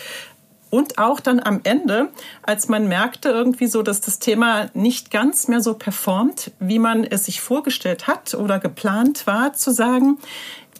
[0.76, 2.10] und auch dann am Ende,
[2.42, 7.02] als man merkte irgendwie so, dass das Thema nicht ganz mehr so performt, wie man
[7.02, 10.18] es sich vorgestellt hat oder geplant war, zu sagen,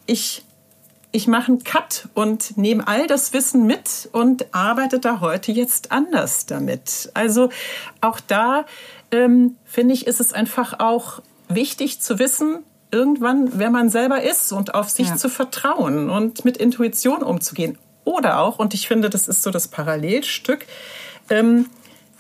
[0.05, 0.43] ich
[1.13, 5.91] ich mache einen Cut und nehme all das Wissen mit und arbeite da heute jetzt
[5.91, 7.11] anders damit.
[7.15, 7.49] Also
[8.03, 8.67] auch da
[9.11, 12.59] ähm, finde ich, ist es einfach auch wichtig zu wissen,
[12.91, 15.17] irgendwann, wer man selber ist und auf sich ja.
[15.17, 17.79] zu vertrauen und mit Intuition umzugehen.
[18.07, 20.65] Oder auch, und ich finde, das ist so das Parallelstück,
[21.29, 21.67] ähm,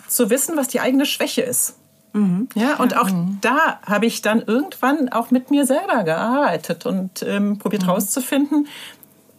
[0.09, 1.77] zu wissen, was die eigene Schwäche ist.
[2.12, 2.49] Mhm.
[2.57, 3.38] Ja, und auch mhm.
[3.40, 7.90] da habe ich dann irgendwann auch mit mir selber gearbeitet und ähm, probiert mhm.
[7.90, 8.66] rauszufinden,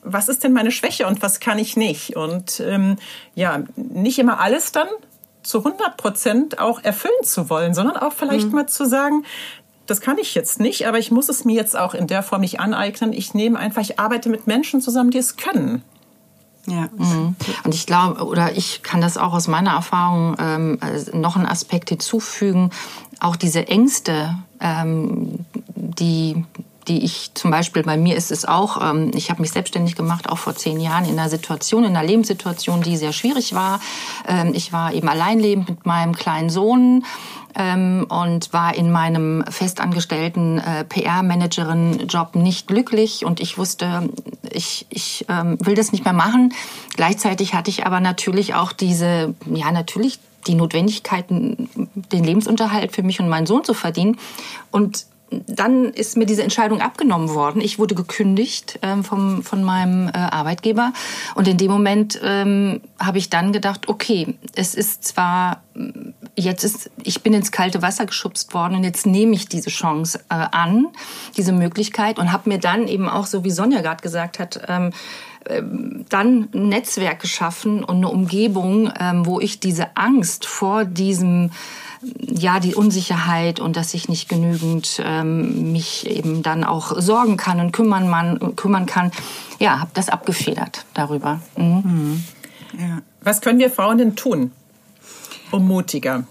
[0.03, 2.15] was ist denn meine Schwäche und was kann ich nicht.
[2.15, 2.95] Und ähm,
[3.35, 4.87] ja, nicht immer alles dann
[5.43, 8.53] zu 100 Prozent auch erfüllen zu wollen, sondern auch vielleicht mhm.
[8.53, 9.25] mal zu sagen,
[9.85, 12.39] das kann ich jetzt nicht, aber ich muss es mir jetzt auch in der Form
[12.39, 13.11] nicht aneignen.
[13.11, 15.83] Ich nehme einfach, ich arbeite mit Menschen zusammen, die es können.
[16.67, 16.89] Ja.
[16.97, 17.35] Mhm.
[17.63, 20.79] Und ich glaube, oder ich kann das auch aus meiner Erfahrung ähm,
[21.13, 22.71] noch einen Aspekt hinzufügen.
[23.19, 26.43] Auch diese Ängste, ähm, die
[26.87, 30.29] die ich zum Beispiel, bei mir ist es auch, ähm, ich habe mich selbstständig gemacht,
[30.29, 33.79] auch vor zehn Jahren in einer Situation, in einer Lebenssituation, die sehr schwierig war.
[34.27, 37.03] Ähm, ich war eben alleinlebend mit meinem kleinen Sohn
[37.57, 44.09] ähm, und war in meinem festangestellten äh, PR-Managerin-Job nicht glücklich und ich wusste,
[44.49, 46.53] ich, ich ähm, will das nicht mehr machen.
[46.95, 51.69] Gleichzeitig hatte ich aber natürlich auch diese, ja natürlich die Notwendigkeiten,
[52.13, 54.17] den Lebensunterhalt für mich und meinen Sohn zu verdienen
[54.71, 57.61] und dann ist mir diese Entscheidung abgenommen worden.
[57.61, 60.93] Ich wurde gekündigt ähm, vom, von meinem äh, Arbeitgeber.
[61.35, 65.63] Und in dem Moment ähm, habe ich dann gedacht, okay, es ist zwar,
[66.37, 70.19] jetzt ist, ich bin ins kalte Wasser geschubst worden und jetzt nehme ich diese Chance
[70.29, 70.87] äh, an,
[71.35, 74.91] diese Möglichkeit und habe mir dann eben auch, so wie Sonja gerade gesagt hat, ähm,
[75.47, 81.51] ähm dann ein Netzwerk geschaffen und eine Umgebung, ähm, wo ich diese Angst vor diesem
[82.19, 87.59] ja, die Unsicherheit und dass ich nicht genügend ähm, mich eben dann auch sorgen kann
[87.59, 89.11] und kümmern, man, kümmern kann,
[89.59, 91.41] ja, habe das abgefedert darüber.
[91.57, 91.81] Mhm.
[91.83, 92.23] Mhm.
[92.79, 93.01] Ja.
[93.21, 94.51] Was können wir Frauen denn tun,
[95.51, 96.25] um mutiger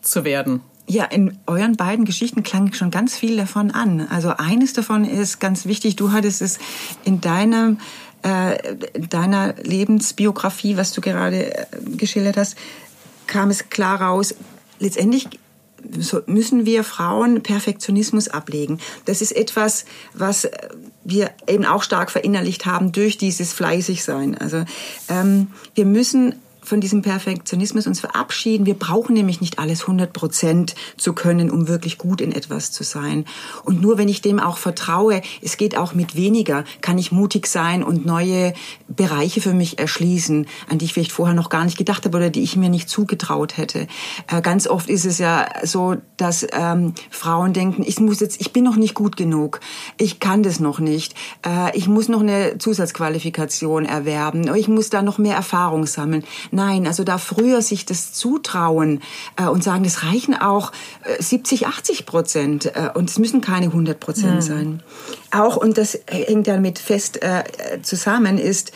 [0.00, 0.60] zu werden?
[0.86, 4.06] Ja, in euren beiden Geschichten klang schon ganz viel davon an.
[4.08, 6.58] Also eines davon ist ganz wichtig, du hattest es
[7.04, 7.78] in deinem
[8.22, 12.56] äh, deiner Lebensbiografie, was du gerade äh, geschildert hast,
[13.26, 14.34] kam es klar raus,
[14.80, 15.28] letztendlich
[16.26, 18.78] müssen wir Frauen Perfektionismus ablegen.
[19.04, 20.48] Das ist etwas, was
[21.04, 24.36] wir eben auch stark verinnerlicht haben durch dieses Fleißigsein.
[24.36, 24.64] Also
[25.08, 26.34] ähm, wir müssen
[26.68, 28.66] von diesem Perfektionismus uns verabschieden.
[28.66, 32.84] Wir brauchen nämlich nicht alles 100 Prozent zu können, um wirklich gut in etwas zu
[32.84, 33.24] sein.
[33.64, 37.46] Und nur wenn ich dem auch vertraue, es geht auch mit weniger, kann ich mutig
[37.46, 38.52] sein und neue
[38.88, 42.30] Bereiche für mich erschließen, an die ich vielleicht vorher noch gar nicht gedacht habe oder
[42.30, 43.86] die ich mir nicht zugetraut hätte.
[44.28, 48.52] Äh, ganz oft ist es ja so, dass ähm, Frauen denken, ich muss jetzt, ich
[48.52, 49.60] bin noch nicht gut genug,
[49.96, 51.14] ich kann das noch nicht,
[51.46, 56.24] äh, ich muss noch eine Zusatzqualifikation erwerben, ich muss da noch mehr Erfahrung sammeln.
[56.58, 59.00] Nein, also da früher sich das zutrauen
[59.36, 60.72] äh, und sagen, das reichen auch
[61.04, 64.40] äh, 70, 80 Prozent äh, und es müssen keine 100 Prozent mhm.
[64.40, 64.82] sein.
[65.30, 67.44] Auch, und das hängt damit fest äh,
[67.82, 68.72] zusammen, ist,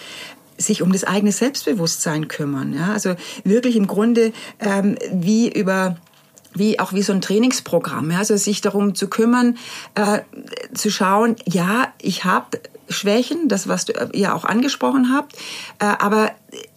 [0.58, 2.72] sich um das eigene Selbstbewusstsein kümmern.
[2.72, 2.92] Ja?
[2.92, 5.96] Also wirklich im Grunde ähm, wie über
[6.54, 8.18] wie auch wie so ein Trainingsprogramm, ja?
[8.18, 9.56] also sich darum zu kümmern,
[9.96, 10.20] äh,
[10.72, 15.34] zu schauen, ja, ich habe Schwächen, das was du, ihr äh, auch angesprochen habt,
[15.80, 16.30] äh, aber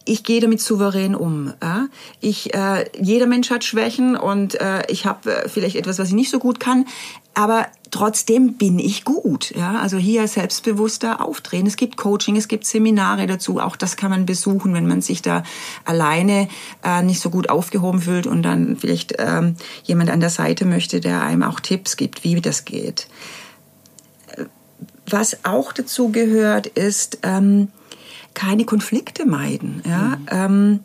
[0.06, 1.52] ich gehe damit souverän um.
[1.62, 1.88] Ja?
[2.20, 6.14] Ich, äh, jeder Mensch hat Schwächen und äh, ich habe äh, vielleicht etwas, was ich
[6.14, 6.86] nicht so gut kann,
[7.34, 9.54] aber trotzdem bin ich gut.
[9.54, 9.78] Ja?
[9.80, 11.66] Also hier selbstbewusster auftreten.
[11.66, 13.60] Es gibt Coaching, es gibt Seminare dazu.
[13.60, 15.42] Auch das kann man besuchen, wenn man sich da
[15.84, 16.48] alleine
[16.82, 21.00] äh, nicht so gut aufgehoben fühlt und dann vielleicht ähm, jemand an der Seite möchte,
[21.00, 23.08] der einem auch Tipps gibt, wie das geht.
[25.08, 27.68] Was auch dazu gehört, ist ähm,
[28.36, 29.82] keine Konflikte meiden.
[29.84, 30.18] Ja?
[30.18, 30.26] Mhm.
[30.30, 30.80] Ähm,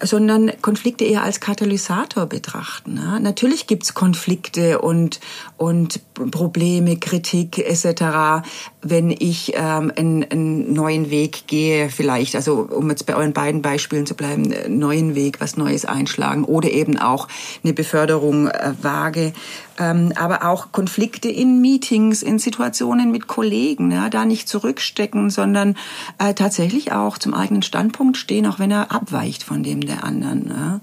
[0.00, 2.96] sondern Konflikte eher als Katalysator betrachten.
[2.96, 3.18] Ja?
[3.18, 5.20] Natürlich gibt's Konflikte und,
[5.56, 8.46] und Probleme, Kritik etc.,
[8.82, 13.62] wenn ich ähm, einen, einen neuen Weg gehe, vielleicht, also um jetzt bei euren beiden
[13.62, 17.26] Beispielen zu bleiben, einen neuen Weg, was Neues einschlagen oder eben auch
[17.64, 19.32] eine Beförderung äh, wage.
[19.78, 25.76] Ähm, aber auch Konflikte in Meetings, in Situationen mit Kollegen, ja, da nicht zurückstecken, sondern
[26.18, 30.48] äh, tatsächlich auch zum eigenen Standpunkt stehen, auch wenn er abweicht von dem der anderen.
[30.48, 30.80] Ja.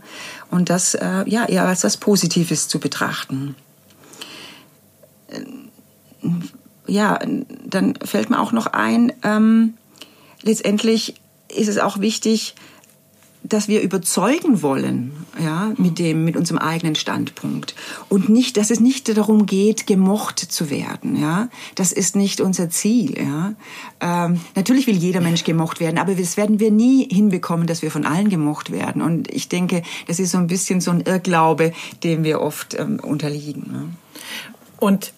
[0.49, 3.55] Und das äh, ja eher als was Positives zu betrachten.
[5.27, 5.41] Äh,
[6.87, 7.19] ja,
[7.65, 9.75] dann fällt mir auch noch ein, ähm,
[10.41, 11.15] letztendlich
[11.49, 12.55] ist es auch wichtig,
[13.43, 17.75] dass wir überzeugen wollen, ja, mit dem, mit unserem eigenen Standpunkt.
[18.07, 21.49] Und nicht, dass es nicht darum geht, gemocht zu werden, ja.
[21.75, 23.53] Das ist nicht unser Ziel, ja.
[23.99, 27.91] Ähm, natürlich will jeder Mensch gemocht werden, aber das werden wir nie hinbekommen, dass wir
[27.91, 29.01] von allen gemocht werden.
[29.01, 32.99] Und ich denke, das ist so ein bisschen so ein Irrglaube, dem wir oft ähm,
[33.01, 33.71] unterliegen.
[33.71, 33.89] Ne?
[34.79, 35.13] Und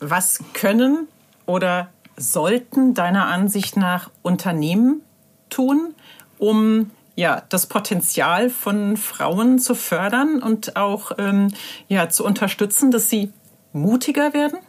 [0.00, 1.06] was können
[1.46, 5.02] oder sollten deiner Ansicht nach Unternehmen
[5.48, 5.94] tun,
[6.38, 11.52] um ja, das Potenzial von Frauen zu fördern und auch ähm,
[11.88, 13.32] ja, zu unterstützen, dass sie
[13.72, 14.60] mutiger werden?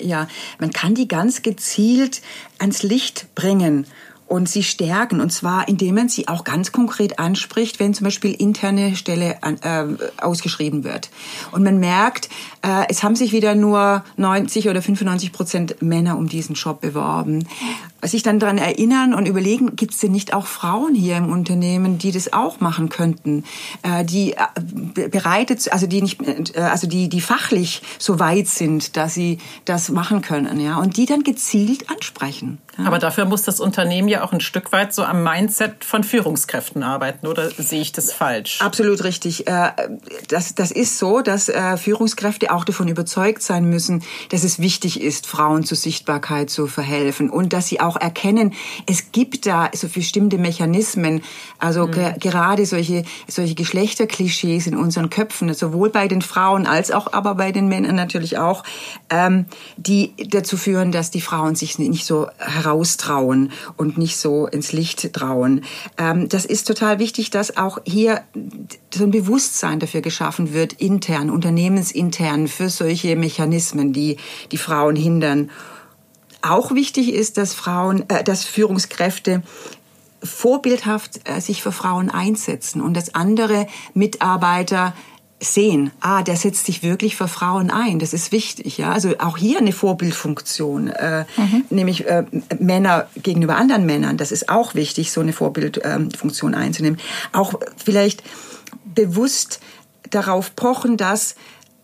[0.00, 2.22] Ja, man kann die ganz gezielt
[2.58, 3.86] ans Licht bringen
[4.26, 5.20] und sie stärken.
[5.20, 9.58] Und zwar, indem man sie auch ganz konkret anspricht, wenn zum Beispiel interne Stelle an,
[9.60, 11.10] äh, ausgeschrieben wird.
[11.50, 12.30] Und man merkt,
[12.62, 17.46] äh, es haben sich wieder nur 90 oder 95 Prozent Männer um diesen Job beworben
[18.04, 21.98] sich dann daran erinnern und überlegen, gibt es denn nicht auch Frauen hier im Unternehmen,
[21.98, 23.44] die das auch machen könnten,
[23.82, 28.96] äh, die äh, bereitet, also die nicht, äh, also die die fachlich so weit sind,
[28.96, 32.58] dass sie das machen können, ja, und die dann gezielt ansprechen.
[32.76, 32.86] Ja.
[32.86, 36.82] Aber dafür muss das Unternehmen ja auch ein Stück weit so am Mindset von Führungskräften
[36.82, 38.60] arbeiten, oder sehe ich das falsch?
[38.62, 39.44] Absolut richtig.
[40.28, 45.26] Das, das ist so, dass Führungskräfte auch davon überzeugt sein müssen, dass es wichtig ist,
[45.26, 48.52] Frauen zur Sichtbarkeit zu verhelfen und dass sie auch auch erkennen,
[48.86, 51.22] es gibt da so bestimmte Mechanismen,
[51.58, 51.92] also mhm.
[51.92, 57.34] ge gerade solche, solche Geschlechterklischees in unseren Köpfen, sowohl bei den Frauen als auch aber
[57.34, 58.64] bei den Männern natürlich auch,
[59.10, 64.72] ähm, die dazu führen, dass die Frauen sich nicht so heraustrauen und nicht so ins
[64.72, 65.62] Licht trauen.
[65.98, 68.22] Ähm, das ist total wichtig, dass auch hier
[68.94, 74.16] so ein Bewusstsein dafür geschaffen wird, intern, unternehmensintern, für solche Mechanismen, die
[74.50, 75.50] die Frauen hindern.
[76.42, 79.42] Auch wichtig ist, dass Frauen, äh, dass Führungskräfte
[80.22, 84.94] vorbildhaft äh, sich für Frauen einsetzen und dass andere Mitarbeiter
[85.42, 87.98] sehen, ah, der setzt sich wirklich für Frauen ein.
[87.98, 88.92] Das ist wichtig, ja.
[88.92, 91.64] Also auch hier eine Vorbildfunktion, äh, mhm.
[91.70, 92.24] nämlich äh,
[92.60, 94.16] Männer gegenüber anderen Männern.
[94.16, 97.00] Das ist auch wichtig, so eine Vorbildfunktion äh, einzunehmen.
[97.32, 98.22] Auch vielleicht
[98.84, 99.60] bewusst
[100.10, 101.34] darauf pochen, dass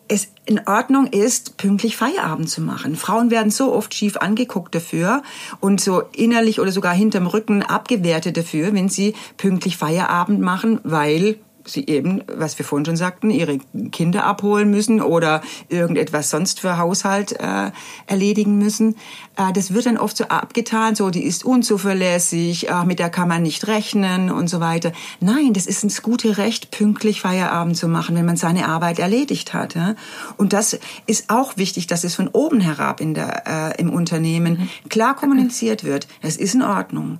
[0.08, 2.96] es in Ordnung ist, pünktlich Feierabend zu machen.
[2.96, 5.22] Frauen werden so oft schief angeguckt dafür
[5.60, 11.36] und so innerlich oder sogar hinterm Rücken abgewertet dafür, wenn sie pünktlich Feierabend machen, weil
[11.70, 13.58] sie eben, was wir vorhin schon sagten, ihre
[13.92, 17.70] Kinder abholen müssen oder irgendetwas sonst für Haushalt äh,
[18.06, 18.96] erledigen müssen.
[19.36, 23.28] Äh, das wird dann oft so abgetan, so die ist unzuverlässig, ach, mit der kann
[23.28, 24.92] man nicht rechnen und so weiter.
[25.20, 29.54] Nein, das ist das gute Recht, pünktlich Feierabend zu machen, wenn man seine Arbeit erledigt
[29.54, 29.74] hat.
[29.74, 29.94] Ja?
[30.36, 34.58] Und das ist auch wichtig, dass es von oben herab in der, äh, im Unternehmen
[34.58, 34.88] mhm.
[34.88, 36.08] klar kommuniziert wird.
[36.22, 37.18] Das ist in Ordnung.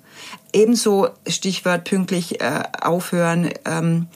[0.52, 4.06] Ebenso Stichwort pünktlich äh, aufhören ähm,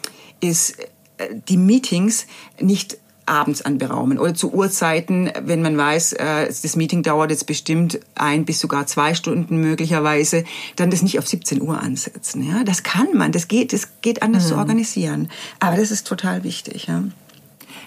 [0.43, 0.79] ist
[1.19, 2.27] äh, die Meetings
[2.61, 8.01] nicht abends anberaumen oder zu Uhrzeiten, wenn man weiß, äh, das Meeting dauert jetzt bestimmt
[8.15, 10.45] ein bis sogar zwei Stunden möglicherweise,
[10.77, 12.43] dann das nicht auf 17 Uhr ansetzen.
[12.43, 14.49] Ja, das kann man, das geht, das geht anders mhm.
[14.49, 15.31] zu organisieren.
[15.61, 16.87] Aber das ist total wichtig.
[16.89, 17.05] Ja.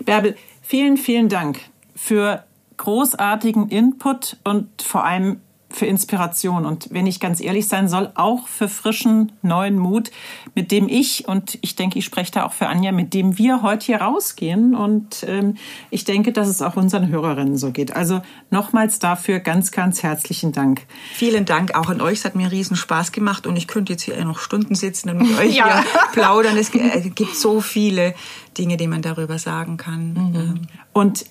[0.03, 1.59] Bärbel, vielen, vielen Dank
[1.95, 2.43] für
[2.77, 5.39] großartigen Input und vor allem
[5.75, 10.09] für Inspiration und wenn ich ganz ehrlich sein soll, auch für frischen neuen Mut,
[10.55, 13.61] mit dem ich und ich denke, ich spreche da auch für Anja, mit dem wir
[13.61, 15.55] heute hier rausgehen und ähm,
[15.89, 17.95] ich denke, dass es auch unseren Hörerinnen so geht.
[17.95, 20.83] Also nochmals dafür ganz, ganz herzlichen Dank.
[21.13, 22.19] Vielen Dank auch an euch.
[22.19, 25.17] Es hat mir riesen Spaß gemacht und ich könnte jetzt hier noch Stunden sitzen und
[25.17, 25.81] mit euch ja.
[25.81, 26.57] hier plaudern.
[26.57, 28.15] Es gibt so viele
[28.57, 30.13] Dinge, die man darüber sagen kann.
[30.13, 30.61] Mhm.
[30.93, 31.25] Und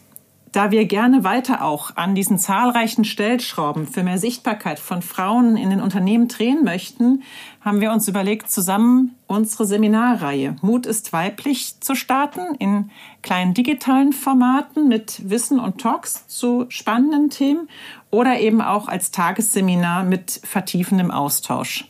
[0.55, 5.71] da wir gerne weiter auch an diesen zahlreichen Stellschrauben für mehr Sichtbarkeit von Frauen in
[5.71, 7.25] den Unternehmen drehen möchten,
[7.61, 12.91] haben wir uns überlegt, zusammen unsere Seminarreihe Mut ist weiblich zu starten in
[13.21, 17.69] kleinen digitalen Formaten mit Wissen und Talks zu spannenden Themen
[18.13, 21.85] oder eben auch als Tagesseminar mit vertiefendem Austausch.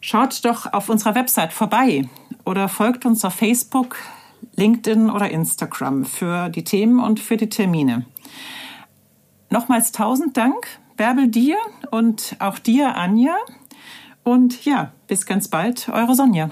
[0.00, 2.08] Schaut doch auf unserer Website vorbei
[2.46, 3.96] oder folgt uns auf Facebook,
[4.56, 8.06] LinkedIn oder Instagram für die Themen und für die Termine.
[9.50, 10.66] Nochmals tausend Dank,
[10.96, 11.56] Bärbel, dir
[11.90, 13.36] und auch dir, Anja.
[14.24, 16.50] Und ja, bis ganz bald, eure Sonja.